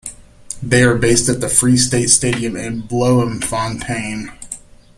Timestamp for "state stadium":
1.77-2.55